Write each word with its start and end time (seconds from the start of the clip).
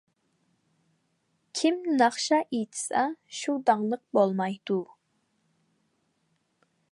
كىم 1.59 1.77
ناخشا 1.99 2.39
ئېيتسا 2.45 3.03
شۇ 3.41 3.57
داڭلىق 3.71 4.03
بولمايدۇ. 4.19 4.81